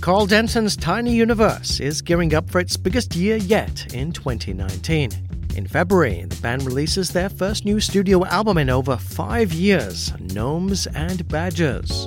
[0.00, 5.10] Karl Denson's Tiny Universe is gearing up for its biggest year yet in 2019.
[5.56, 10.86] In February, the band releases their first new studio album in over five years Gnomes
[10.86, 12.06] and Badgers.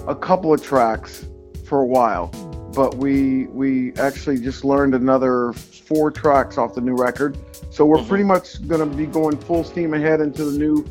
[0.07, 1.25] a couple of tracks
[1.63, 2.27] for a while,
[2.75, 7.37] but we we actually just learned another four tracks off the new record.
[7.69, 8.09] So we're mm-hmm.
[8.09, 10.85] pretty much going to be going full steam ahead into the new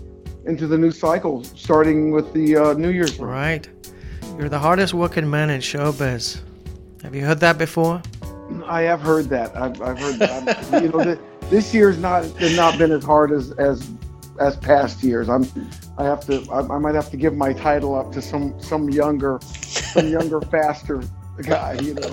[0.46, 3.18] into the new cycle, starting with the uh, New Year's.
[3.18, 3.68] Right.
[4.38, 6.40] You're the hardest working man in showbiz.
[7.02, 8.00] Have you heard that before?
[8.64, 9.54] I have heard that.
[9.54, 10.72] I've, I've heard that.
[10.82, 13.86] you know, the, this year's not not been as hard as as
[14.40, 15.28] as past years.
[15.28, 15.46] I'm
[15.98, 18.90] I have to I, I might have to give my title up to some some
[18.90, 21.02] younger some younger faster
[21.42, 21.74] guy.
[21.74, 22.10] You know.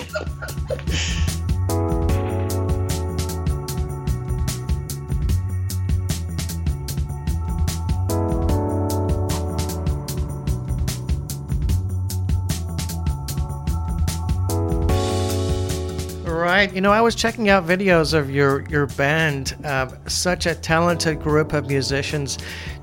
[16.38, 16.74] Right.
[16.74, 19.56] You know, I was checking out videos of your your band.
[19.64, 22.38] Uh, such a talented group of musicians.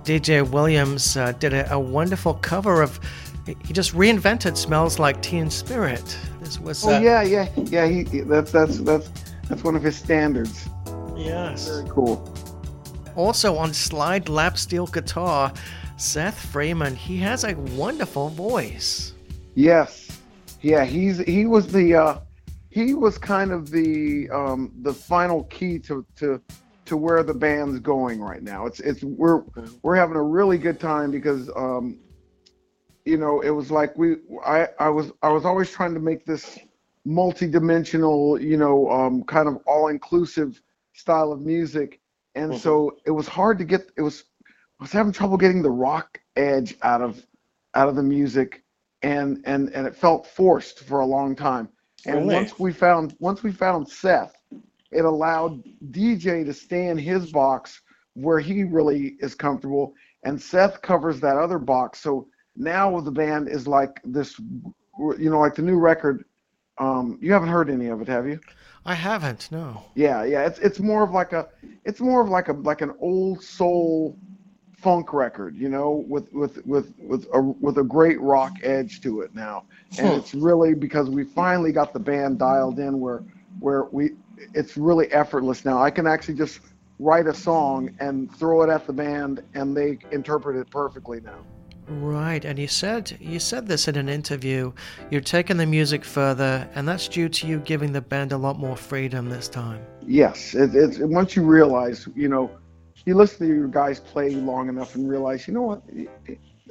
[0.05, 3.01] DJ Williams uh, did a, a, wonderful cover of.
[3.47, 6.85] He just reinvented "Smells Like Teen Spirit." This was.
[6.87, 7.87] Oh uh, yeah, yeah, yeah.
[7.87, 9.11] He that's that's that's
[9.49, 10.69] that's one of his standards.
[11.17, 11.69] Yes.
[11.69, 12.33] Very cool.
[13.17, 15.53] Also on slide lap steel guitar,
[15.97, 16.97] Seth Freeman.
[16.97, 19.13] He has a wonderful voice.
[19.55, 20.05] Yes.
[20.61, 22.19] Yeah, he's he was the uh,
[22.75, 26.43] he was kind of the um, the final key to to
[26.87, 28.67] to where the band's going right now.
[28.67, 29.45] It's it's we're
[29.83, 32.01] we're having a really good time because um,
[33.05, 36.27] you know it was like we I I was I was always trying to make
[36.27, 36.59] this
[37.05, 40.61] multi-dimensional you know um, kind of all-inclusive
[40.95, 42.01] style of music,
[42.35, 42.61] and mm-hmm.
[42.61, 44.25] so it was hard to get it was
[44.81, 47.25] I was having trouble getting the rock edge out of
[47.75, 48.65] out of the music,
[49.03, 51.69] and and and it felt forced for a long time.
[52.07, 52.35] And really?
[52.35, 54.35] once we found once we found Seth,
[54.91, 57.81] it allowed DJ to stay in his box
[58.15, 59.95] where he really is comfortable,
[60.25, 62.01] and Seth covers that other box.
[62.01, 66.25] So now the band is like this, you know, like the new record.
[66.79, 68.41] Um, you haven't heard any of it, have you?
[68.85, 69.51] I haven't.
[69.51, 69.83] No.
[69.95, 70.47] Yeah, yeah.
[70.47, 71.49] It's it's more of like a
[71.85, 74.19] it's more of like a like an old soul
[74.85, 79.23] funk record, you know, with with with with a with a great rock edge to
[79.23, 79.65] it now.
[79.99, 80.15] And hmm.
[80.17, 83.25] it's really because we finally got the band dialed in where
[83.61, 84.11] where we
[84.53, 85.83] it's really effortless now.
[85.83, 86.61] I can actually just
[86.99, 91.39] write a song and throw it at the band and they interpret it perfectly now.
[91.89, 94.73] Right, and you said you said this in an interview.
[95.11, 98.59] You're taking the music further, and that's due to you giving the band a lot
[98.59, 99.83] more freedom this time.
[100.07, 102.51] Yes, it, it's once you realize, you know,
[103.05, 105.83] you listen to your guys play long enough and realize, you know what,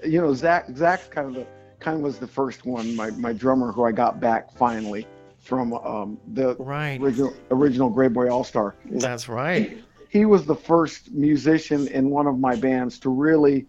[0.03, 0.65] you know Zach.
[0.75, 1.47] Zach kind of the
[1.79, 5.07] kind of was the first one, my my drummer who I got back finally
[5.39, 6.99] from um, the right.
[6.99, 8.75] original original Grey Boy All Star.
[8.85, 9.71] That's right.
[10.09, 13.67] He, he, was the first musician in one of my bands to really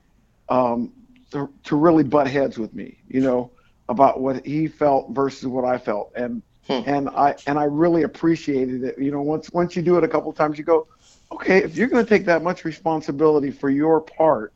[0.48, 0.92] um,
[1.32, 2.98] to, to really butt heads with me.
[3.08, 3.50] You know
[3.88, 6.81] about what he felt versus what I felt, and hmm.
[6.86, 8.98] and I and I really appreciated it.
[8.98, 10.86] You know, once once you do it a couple times, you go,
[11.34, 14.53] okay, if you're going to take that much responsibility for your part,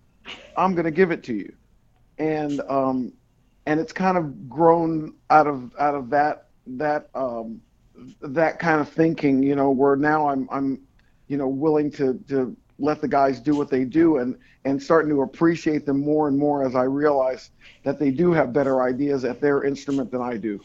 [0.57, 1.53] I'm going to give it to you.
[2.19, 3.13] And um,
[3.67, 7.61] and it's kind of grown out of out of that that um,
[8.23, 10.81] that kind of thinking, you know, where now I'm I'm
[11.29, 15.11] you know willing to to let the guys do what they do and and starting
[15.11, 17.51] to appreciate them more and more as I realize
[17.85, 20.61] that they do have better ideas at their instrument than I do.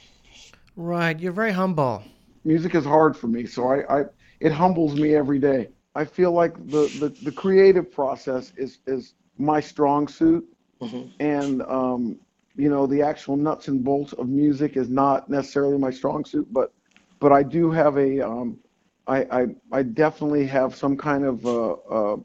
[0.76, 2.04] Right, you're very humble.
[2.44, 4.06] Music is hard for me, so I, I
[4.40, 5.70] it humbles me every day.
[5.95, 10.45] I feel like the, the, the creative process is, is my strong suit.
[10.81, 11.07] Mm-hmm.
[11.19, 12.19] And, um,
[12.56, 16.48] you know, the actual nuts and bolts of music is not necessarily my strong suit,
[16.51, 16.72] but,
[17.19, 18.60] but I do have a, um,
[19.07, 22.18] I, I I definitely have some kind of uh, uh,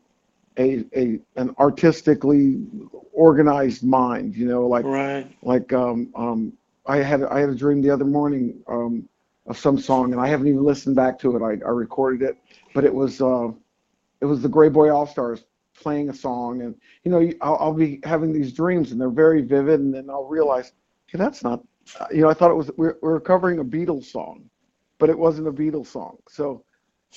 [0.59, 2.59] a a an artistically
[3.13, 4.35] organized mind.
[4.37, 5.27] You know, like Right.
[5.43, 6.53] like um um
[6.87, 9.09] I had I had a dream the other morning um
[9.49, 11.43] of some song and I haven't even listened back to it.
[11.43, 12.39] I, I recorded it,
[12.75, 13.49] but it was uh
[14.21, 15.45] it was the Gray Boy All Stars
[15.77, 19.43] playing a song and you know I'll, I'll be having these dreams and they're very
[19.43, 20.73] vivid and then I'll realize
[21.09, 21.65] hey that's not
[22.13, 24.51] you know I thought it was we're, we're covering a Beatles song,
[24.99, 26.19] but it wasn't a Beatles song.
[26.29, 26.65] So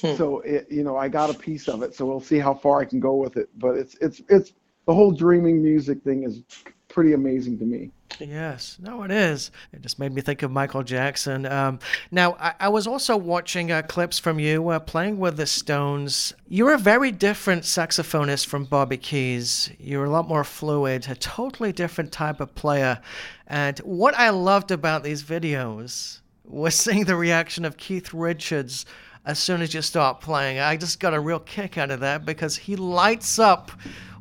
[0.01, 0.15] Hmm.
[0.15, 2.81] so it, you know, I got a piece of it, so we'll see how far
[2.81, 3.49] I can go with it.
[3.57, 4.53] But it's it's it's
[4.87, 6.43] the whole dreaming music thing is
[6.91, 7.91] pretty amazing to me.
[8.19, 9.51] Yes, no, it is.
[9.71, 11.45] It just made me think of Michael Jackson.
[11.45, 11.79] Um,
[12.11, 16.33] now, I, I was also watching uh, clips from you uh, playing with the Stones.
[16.47, 19.71] You're a very different saxophonist from Bobby Keys.
[19.79, 22.99] You're a lot more fluid, a totally different type of player.
[23.47, 28.85] And what I loved about these videos was seeing the reaction of Keith Richards
[29.25, 30.59] as soon as you start playing.
[30.59, 33.71] I just got a real kick out of that because he lights up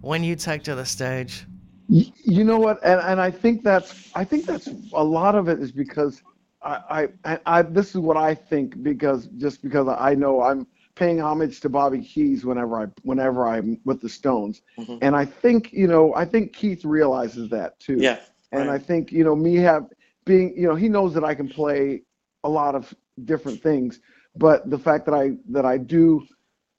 [0.01, 1.47] when you take to the stage.
[1.91, 2.79] You know what?
[2.85, 6.23] And and I think that's I think that's a lot of it is because
[6.63, 11.21] I I, I, this is what I think because just because I know I'm paying
[11.21, 15.03] homage to Bobby Keys whenever I whenever I'm with the Stones, Mhm.
[15.03, 18.03] and I think you know I think Keith realizes that too.
[18.03, 18.21] Yeah.
[18.53, 18.71] and right.
[18.71, 19.87] I think you know me have
[20.27, 22.03] being you know he knows that I can play
[22.45, 22.95] a lot of
[23.25, 24.01] different things,
[24.37, 26.23] but the fact that I that I do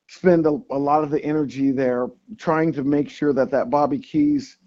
[0.07, 3.99] spend a, a lot of the energy there trying to make sure that that Bobby
[3.99, 4.57] Keys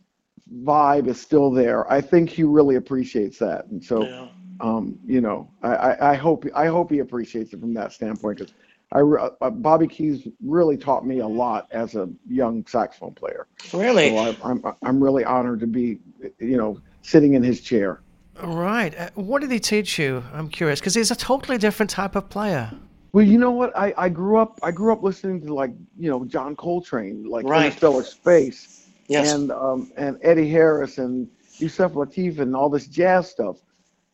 [0.62, 1.90] vibe is still there.
[1.90, 4.26] I think he really appreciates that, and so yeah.
[4.60, 8.38] um, you know I, I, I hope I hope he appreciates it from that standpoint
[8.38, 8.54] because.
[8.92, 13.48] I, uh, Bobby Keys really taught me a lot as a young saxophone player.
[13.72, 14.10] Really?
[14.10, 15.98] So I, I'm I'm really honored to be,
[16.38, 18.02] you know, sitting in his chair.
[18.40, 18.96] Right.
[18.96, 20.22] Uh, what did he teach you?
[20.32, 22.70] I'm curious because he's a totally different type of player.
[23.12, 23.76] Well, you know what?
[23.76, 27.46] I, I grew up I grew up listening to like you know John Coltrane, like
[27.46, 27.66] Right.
[27.66, 29.32] Interstellar Space, yes.
[29.32, 31.28] and um and Eddie Harris and
[31.58, 33.56] Yusef Lateef and all this jazz stuff.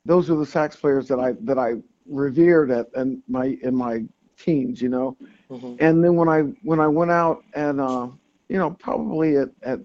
[0.04, 1.75] Those are the sax players that I that I
[2.06, 4.04] revered at and my in my
[4.37, 5.16] teens, you know.
[5.50, 5.81] Mhm.
[5.81, 8.08] And then when I when I went out and uh,
[8.48, 9.81] you know probably at at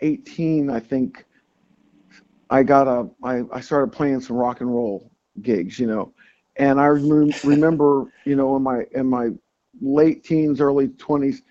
[0.00, 1.24] 18, I think
[2.50, 5.10] I got a I I started playing some rock and roll
[5.42, 6.12] gigs, you know.
[6.56, 9.30] And I rem- remember, you know, in my in my
[9.80, 11.42] late teens, early 20s,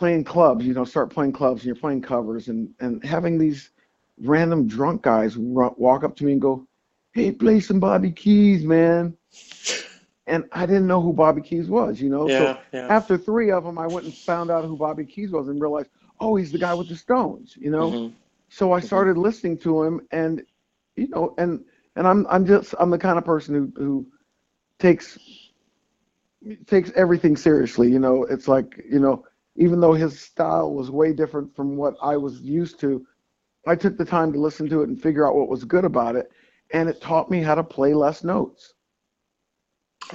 [0.00, 0.66] playing clubs.
[0.66, 3.70] You know, start playing clubs, and you're playing covers, and and having these
[4.18, 6.66] random drunk guys walk up to me and go,
[7.12, 9.16] "Hey, play some Bobby Keys, man."
[10.26, 12.28] And I didn't know who Bobby Keys was, you know.
[12.28, 12.38] yeah.
[12.38, 12.90] So yeah.
[12.90, 15.90] after three of them, I went and found out who Bobby Keys was and realized,
[16.20, 18.00] oh, he's the guy with the Stones, you know.
[18.00, 18.12] Mhm.
[18.48, 18.86] So I Mhm.
[18.86, 20.42] started listening to him, and
[20.96, 21.64] you know, and
[21.96, 24.06] and I'm I'm just I'm the kind of person who who
[24.78, 25.18] takes
[26.66, 27.90] takes everything seriously.
[27.90, 29.24] You know, it's like you know,
[29.60, 33.06] even though his style was way different from what I was used to,
[33.66, 36.16] I took the time to listen to it and figure out what was good about
[36.16, 36.30] it,
[36.72, 38.74] and it taught me how to play less notes.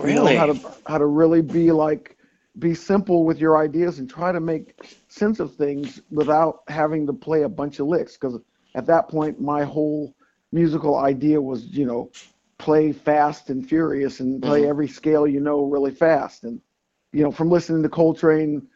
[0.04, 0.36] You know, Really?
[0.36, 2.18] how to how to really be like
[2.60, 4.76] be simple with your ideas and try to make
[5.08, 8.40] sense of things without having to play a bunch of licks because
[8.76, 10.16] at that point my whole
[10.52, 12.12] musical idea was you know
[12.58, 14.68] play fast and furious and play Mhm.
[14.68, 16.62] every scale you know really fast and
[17.14, 18.68] you know from listening to Coltrane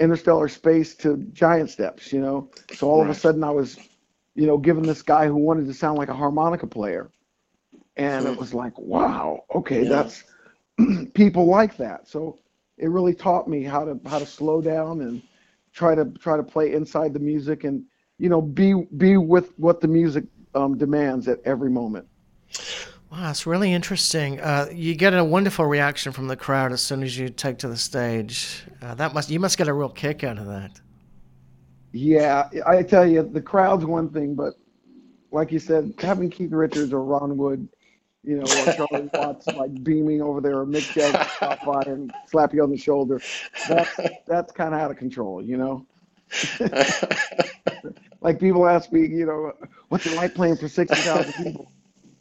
[0.00, 2.50] Interstellar Space to Giant Steps you know?
[2.72, 3.78] So all of a sudden I was
[4.34, 7.10] you know given this guy who wanted to sound like a harmonica player.
[7.96, 8.36] And it Hmm.
[8.36, 9.84] was like wow okay Yeah.
[9.84, 10.24] that's
[11.14, 12.08] people like that.
[12.08, 12.38] So
[12.78, 15.22] it really taught me how to how to slow down and
[15.72, 17.84] try to try to play inside the music and
[18.18, 20.24] you know be be with what the music
[20.54, 22.06] um, demands at every moment
[23.10, 24.40] Wow, that's really interesting.
[24.40, 27.68] Uh, you get a wonderful reaction from the crowd as soon as you take to
[27.68, 28.64] the stage.
[28.82, 30.80] Uh, that must you must get a real kick out of that.
[31.92, 34.54] yeah i tell you the crowd's one thing but
[35.30, 37.68] like you said having keith richards or ron wood
[38.22, 42.12] you know or charlie watts like beaming over there or mick jagger stop by and
[42.26, 43.20] slap you on the shoulder
[43.68, 45.86] that's that's kind of out of control you know
[48.20, 49.52] like people ask me, you know,
[49.88, 51.72] what's it like playing for sixty thousand people?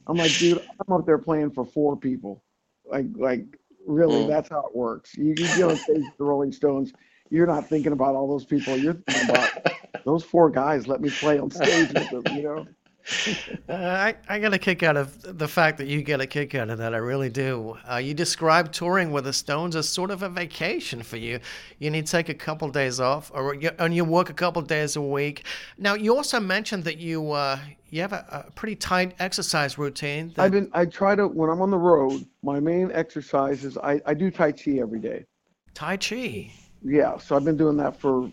[0.07, 2.43] I'm like, dude, I'm up there playing for four people.
[2.85, 3.45] Like, like
[3.87, 4.27] really, Mm.
[4.27, 5.15] that's how it works.
[5.17, 6.93] You, you get on stage with the Rolling Stones,
[7.29, 8.77] you're not thinking about all those people.
[8.77, 9.53] You're thinking about
[10.05, 10.87] those four guys.
[10.87, 12.25] Let me play on stage with them.
[12.31, 12.69] You know.
[13.67, 16.53] Uh, I, I get a kick out of the fact that you get a kick
[16.53, 16.93] out of that.
[16.93, 17.75] I really do.
[17.89, 21.39] Uh, you describe touring with the Stones as sort of a vacation for you.
[21.79, 24.61] You need to take a couple days off, or you, and you work a couple
[24.61, 25.45] days a week.
[25.79, 27.57] Now, you also mentioned that you uh,
[27.89, 30.31] you have a, a, pretty tight exercise routine.
[30.35, 30.43] That...
[30.43, 30.69] I've been.
[30.73, 32.23] I try to when I'm on the road.
[32.43, 35.25] My main exercise is I, I do Tai Chi every day.
[35.73, 36.51] Tai Chi.
[36.83, 38.31] Yeah, so I've been doing that for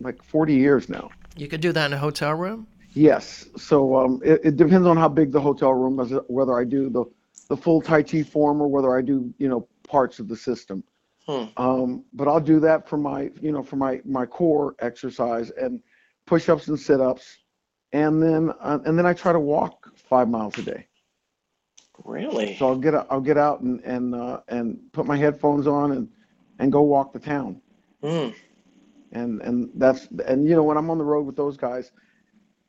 [0.00, 1.10] like 40 years now.
[1.36, 2.66] You could do that in a hotel room.
[2.94, 3.48] Yes.
[3.56, 6.90] So um, it, it, depends on how big the hotel room is, whether I do
[6.90, 7.04] the,
[7.48, 10.82] the full Tai Chi form or whether I do, you know, parts of the system.
[11.26, 11.44] Hmm.
[11.56, 15.80] Um, but I'll do that for my, you know, for my, my core exercise and
[16.26, 17.38] push-ups and sit-ups.
[17.92, 20.86] And then, uh, and then I try to walk five miles a day.
[22.04, 22.56] Really?
[22.56, 26.08] So I'll get, I'll get out and, and, uh, and put my headphones on and,
[26.58, 27.60] and go walk the town.
[28.02, 28.28] Hmm.
[29.12, 31.92] And, and that's, and you know, when I'm on the road with those guys,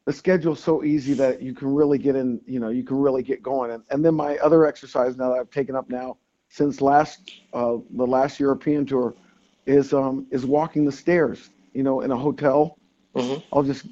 [0.09, 3.21] the schedule's so easy that you can really get in, you know, you can really
[3.21, 3.69] get going.
[3.69, 7.75] And, and then my other exercise now that I've taken up now since last uh,
[7.91, 9.13] the last European tour
[9.67, 11.51] is um, is walking the stairs.
[11.75, 12.79] You know, in a hotel,
[13.15, 13.39] mm-hmm.
[13.53, 13.85] I'll just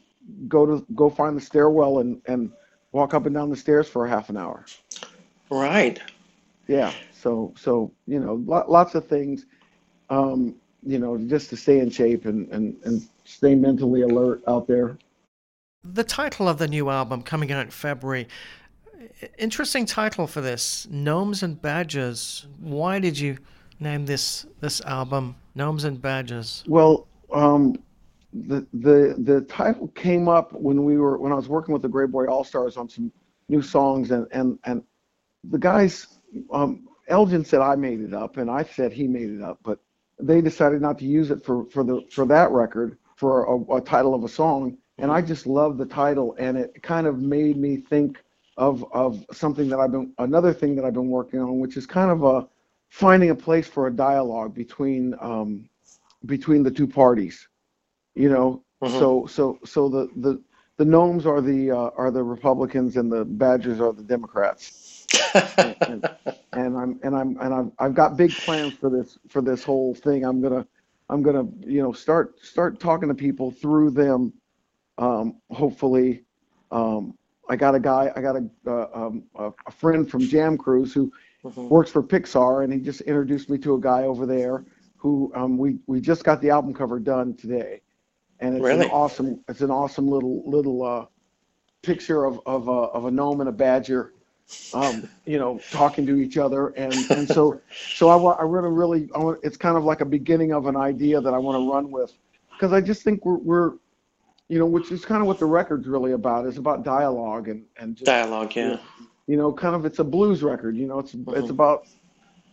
[0.47, 2.51] go to go find the stairwell and and
[2.93, 4.65] walk up and down the stairs for a half an hour.
[5.51, 6.01] Right.
[6.67, 6.93] Yeah.
[7.13, 9.45] So so you know, lots of things.
[10.09, 14.67] Um, you know, just to stay in shape and and and stay mentally alert out
[14.67, 14.97] there.
[15.93, 18.27] The title of the new album coming out in February.
[19.37, 22.45] Interesting title for this, Gnomes and Badgers.
[22.59, 23.37] Why did you
[23.79, 26.63] name this this album Gnomes and Badgers?
[26.67, 27.77] Well, um,
[28.33, 31.89] the the the title came up when we were when I was working with the
[31.89, 33.11] Grey Boy All Stars on some
[33.47, 34.83] new songs, and and and
[35.43, 36.19] the guys,
[36.51, 39.79] um, Elgin said I made it up, and I said he made it up, but
[40.19, 43.81] they decided not to use it for for the for that record for a, a
[43.81, 47.57] title of a song and I just love the title, and it kind of made
[47.57, 48.21] me think
[48.57, 51.85] of of something that I've been another thing that I've been working on, which is
[51.85, 52.47] kind of a
[52.89, 55.69] finding a place for a dialogue between um,
[56.25, 57.47] between the two parties.
[58.15, 58.97] You know, mm-hmm.
[58.97, 60.41] so so so the the
[60.77, 65.05] the gnomes are the uh, are the Republicans and the badgers are the Democrats.
[65.57, 66.09] and, and,
[66.53, 69.93] and, I'm and I'm and I've I've got big plans for this for this whole
[69.93, 70.25] thing.
[70.25, 70.65] I'm gonna
[71.09, 74.33] I'm gonna you know start start talking to people through them
[74.97, 76.23] um, hopefully,
[76.71, 77.17] um,
[77.49, 81.11] I got a guy, I got a, uh, um, a, friend from Jam Cruise who
[81.43, 81.69] mm-hmm.
[81.69, 84.65] works for Pixar, and he just introduced me to a guy over there
[84.97, 87.81] who um, we we just got the album cover done today,
[88.39, 88.85] and it's really?
[88.85, 91.05] an awesome it's an awesome little little uh,
[91.83, 94.13] picture of of a, of a gnome and a badger,
[94.73, 98.71] um, you know, talking to each other, and and so so I want I really
[98.71, 101.63] really I want, it's kind of like a beginning of an idea that I want
[101.63, 102.11] to run with,
[102.51, 103.73] because I just think we're we're
[104.49, 106.45] you know, which is kind of what the record's really about.
[106.45, 108.77] It's about dialogue and and just, dialogue, yeah.
[109.27, 110.77] You know, kind of it's a blues record.
[110.77, 111.35] You know, it's mm-hmm.
[111.35, 111.87] it's about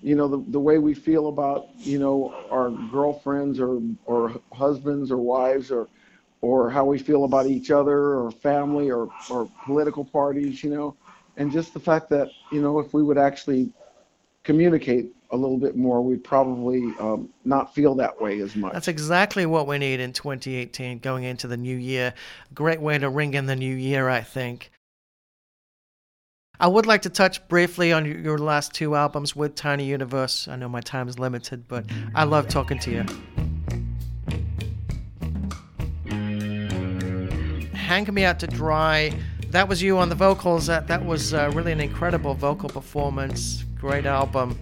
[0.03, 5.11] you know the the way we feel about you know our girlfriends or or husbands
[5.11, 5.89] or wives or
[6.41, 10.65] or how we feel about each other or family or or political parties.
[10.65, 10.97] You know,
[11.37, 13.73] and just the fact that you know if we would actually
[14.43, 18.73] communicate a little bit more, we'd probably um, not feel that way as much.
[18.73, 22.14] That's exactly what we need in 2018 going into the new year.
[22.55, 24.71] Great way to ring in the new year, I think.
[26.61, 30.47] I would like to touch briefly on your last two albums with Tiny Universe.
[30.47, 33.05] I know my time is limited, but I love talking to you.
[37.75, 39.12] Hang Me Out to Dry.
[39.50, 40.67] That was you on the vocals.
[40.67, 43.64] That that was uh, really an incredible vocal performance.
[43.79, 44.57] Great album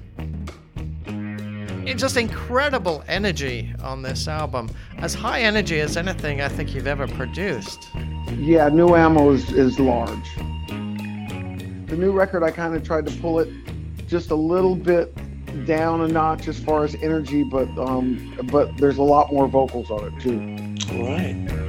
[1.95, 4.71] just incredible energy on this album.
[4.99, 7.89] As high energy as anything I think you've ever produced.
[8.37, 10.37] Yeah, New Ammo is, is large.
[10.67, 13.49] The new record, I kind of tried to pull it
[14.07, 15.15] just a little bit
[15.67, 19.91] down a notch as far as energy, but um, but there's a lot more vocals
[19.91, 20.39] on it too.
[21.03, 21.62] Right.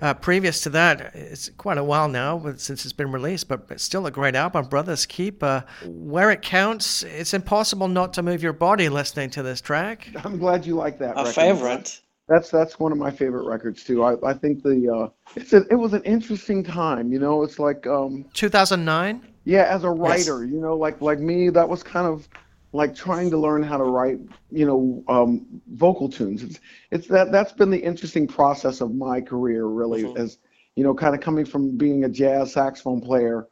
[0.00, 3.84] Uh, previous to that, it's quite a while now since it's been released, but it's
[3.84, 5.42] still a great album, Brothers Keep.
[5.42, 10.08] Uh, where it counts, it's impossible not to move your body listening to this track.
[10.24, 11.12] I'm glad you like that.
[11.12, 11.34] A record.
[11.34, 12.00] favorite.
[12.28, 14.04] That's that's one of my favorite records too.
[14.04, 17.12] I, I think the uh, it's a, it was an interesting time.
[17.12, 19.26] You know, it's like um, 2009.
[19.44, 20.52] Yeah, as a writer, yes.
[20.52, 22.28] you know, like like me, that was kind of
[22.72, 24.18] like trying to learn how to write,
[24.50, 26.42] you know, um, vocal tunes.
[26.42, 26.60] It's
[26.90, 30.20] it's that that's been the interesting process of my career, really, mm-hmm.
[30.20, 30.38] as
[30.76, 33.48] you know, kind of coming from being a jazz saxophone player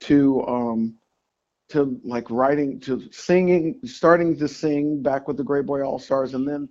[0.00, 0.94] to um,
[1.70, 6.34] to like writing to singing, starting to sing back with the Grey Boy All Stars,
[6.34, 6.68] and then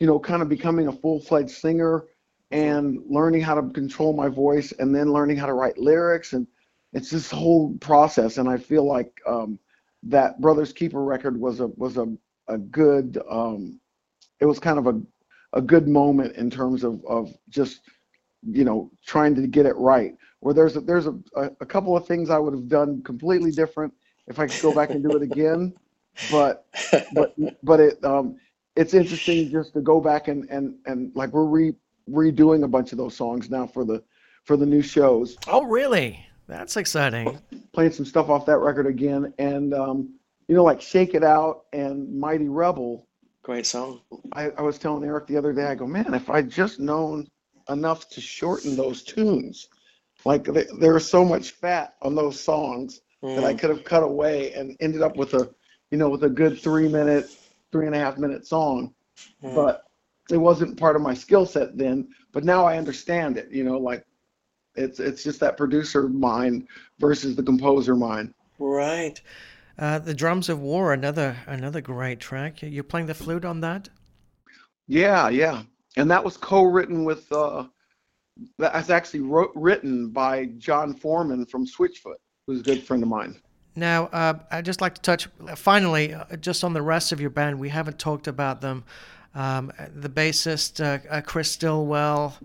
[0.00, 2.06] you know, kind of becoming a full fledged singer
[2.50, 6.32] and learning how to control my voice and then learning how to write lyrics.
[6.32, 6.46] And
[6.92, 8.38] it's this whole process.
[8.38, 9.58] And I feel like um,
[10.04, 12.06] that Brothers Keeper record was a, was a,
[12.48, 13.80] a good, um,
[14.40, 15.00] it was kind of a,
[15.52, 17.80] a good moment in terms of, of just,
[18.42, 20.14] you know, trying to get it right.
[20.40, 23.92] Where there's a, there's a, a couple of things I would have done completely different
[24.26, 25.74] if I could go back and do it again.
[26.30, 26.66] But
[27.14, 28.36] but but it um
[28.76, 31.74] it's interesting just to go back and and and like we're re,
[32.08, 34.02] redoing a bunch of those songs now for the
[34.44, 35.36] for the new shows.
[35.46, 36.24] Oh, really?
[36.50, 37.38] That's exciting.
[37.72, 40.14] Playing some stuff off that record again, and um,
[40.48, 43.06] you know, like "Shake It Out" and "Mighty Rebel."
[43.42, 44.00] Great song.
[44.32, 45.66] I, I was telling Eric the other day.
[45.66, 47.28] I go, man, if I'd just known
[47.68, 49.68] enough to shorten those tunes,
[50.24, 53.36] like they, there was so much fat on those songs mm.
[53.36, 53.58] that I mm.
[53.58, 55.48] could have cut away and ended up with a,
[55.92, 57.30] you know, with a good three minute
[57.70, 58.92] three and a half minute song,
[59.42, 59.54] mm.
[59.54, 59.84] but
[60.30, 62.08] it wasn't part of my skill set then.
[62.32, 63.52] But now I understand it.
[63.52, 64.04] You know, like
[64.80, 66.66] it's it's just that producer mind
[66.98, 68.34] versus the composer mind.
[68.58, 69.20] Right.
[69.78, 72.62] Uh, the Drums of War, another another great track.
[72.62, 73.88] You're playing the flute on that.
[74.86, 75.62] Yeah, yeah,
[75.96, 77.30] and that was co-written with.
[77.32, 77.64] Uh,
[78.58, 83.40] that's actually wrote, written by Jon Foreman from Switchfoot, who's a good friend of mine.
[83.76, 87.30] Now, uh, I'd just like to touch finally uh, just on the rest of your
[87.30, 87.58] band.
[87.58, 88.84] We haven't talked about them.
[89.34, 92.36] Um, the bassist uh, uh Chris Stillwell,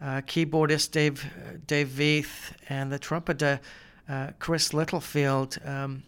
[0.00, 1.24] uh, keyboardist Dave
[1.66, 3.60] Dave Veith, and the trumpeter
[4.08, 5.58] uh, Chris Littlefield.
[5.64, 6.02] Um,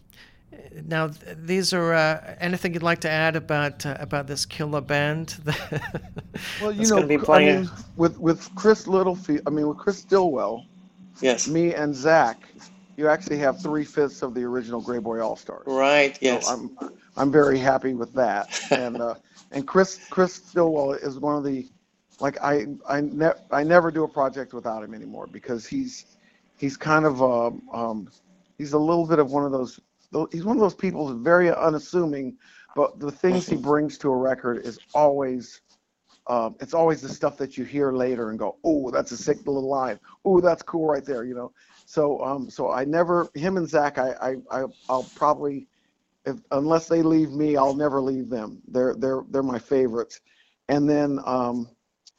[0.85, 1.93] now, these are
[2.39, 5.37] anything you'd like to add about about this killer band?
[6.61, 10.65] well, you know, I mean, with with Chris Littlefield, I mean, with Chris Stillwell,
[11.21, 12.43] yes, me and Zach
[12.97, 15.63] you actually have three fifths of the original Grey Boy All Stars.
[15.67, 16.17] Right.
[16.19, 16.47] Yes.
[16.47, 16.77] So I'm
[17.15, 18.59] I'm very happy with that.
[18.71, 19.15] and uh,
[19.51, 21.69] and Chris Chris Stillwell is one of the
[22.19, 26.17] like I I ne- I never do a project without him anymore because he's
[26.57, 28.09] he's kind of um, um
[28.57, 29.79] he's a little bit of one of those
[30.31, 32.37] he's one of those people who's very unassuming,
[32.75, 35.61] but the things he brings to a record is always
[36.27, 39.37] um, it's always the stuff that you hear later and go, oh, that's a sick
[39.45, 39.97] little line.
[40.25, 41.53] Oh, that's cool right there, you know.
[41.85, 45.67] So um, so I never him and Zach I I, I will probably
[46.25, 48.61] if unless they leave me I'll never leave them.
[48.67, 50.19] They're they're they're my favorites.
[50.69, 51.69] And then um,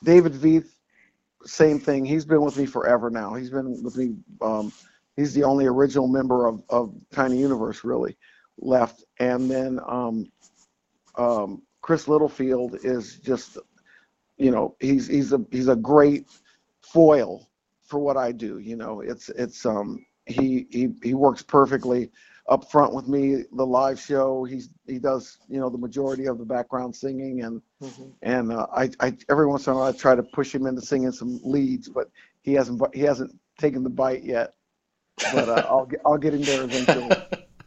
[0.03, 0.71] David Veith,
[1.45, 2.05] same thing.
[2.05, 3.35] He's been with me forever now.
[3.35, 4.17] He's been with me.
[4.41, 4.73] Um,
[5.17, 8.17] he's the only original member of of Tiny Universe really
[8.59, 9.05] left.
[9.19, 10.31] And then um,
[11.17, 13.59] um, Chris Littlefield is just
[14.37, 16.27] you know he's he's a he's a great
[16.83, 17.49] foil
[17.85, 18.59] for what I do.
[18.59, 22.11] You know, it's it's um he he he works perfectly
[22.49, 23.45] up front with me.
[23.53, 27.63] The live show, he's he does you know the majority of the background singing, and
[27.83, 28.11] mm-hmm.
[28.23, 30.81] and uh, I I every once in a while I try to push him into
[30.81, 32.11] singing some leads, but
[32.43, 34.55] he hasn't he hasn't taken the bite yet.
[35.33, 37.17] But uh, I'll get I'll get him there eventually.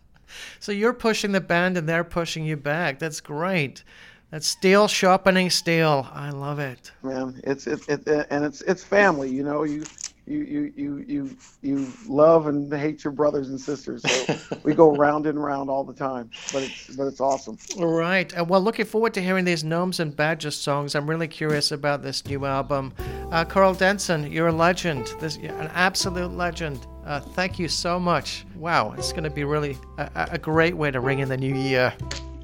[0.60, 3.00] so you're pushing the band, and they're pushing you back.
[3.00, 3.84] That's great.
[4.32, 6.08] That's steel sharpening steel.
[6.14, 6.94] I love it.
[7.04, 9.30] Man, it's it, it and it's it's family.
[9.30, 9.84] You know, you
[10.32, 14.02] you you you you you love and hate your brothers and sisters.
[14.04, 17.58] So we go round and round all the time, but it's but it's awesome.
[17.78, 18.36] All right.
[18.38, 20.96] Uh, well, looking forward to hearing these gnomes and badgers songs.
[20.96, 22.94] I'm really curious about this new album.
[23.32, 25.14] Uh, Karl Denson, you're a legend.
[25.20, 26.88] This an absolute legend.
[27.06, 28.46] Uh, thank you so much.
[28.56, 31.56] Wow, it's going to be really a, a great way to ring in the new
[31.56, 31.94] year.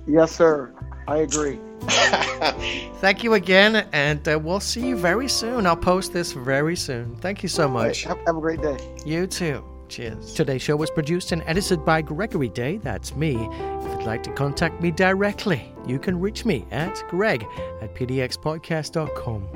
[0.08, 0.74] Yes, sir.
[1.08, 1.60] I agree.
[3.00, 5.66] Thank you again, and uh, we'll see you very soon.
[5.66, 7.16] I'll post this very soon.
[7.18, 8.04] Thank you so much.
[8.04, 8.78] Have, have a great day.
[9.06, 9.64] You too.
[9.88, 10.34] Cheers.
[10.34, 12.78] Today's show was produced and edited by Gregory Day.
[12.78, 13.36] That's me.
[13.36, 17.46] If you'd like to contact me directly, you can reach me at greg
[17.82, 19.48] at pdxpodcast.com.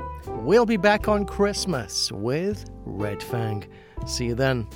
[0.44, 3.66] We'll be back on Christmas with Red Fang.
[4.06, 4.66] See you then.